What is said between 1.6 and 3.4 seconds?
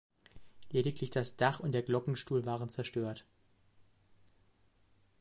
der Glockenstuhl waren zerstört.